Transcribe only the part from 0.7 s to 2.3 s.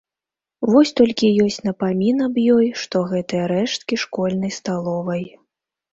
Вось толькі ёсць напамін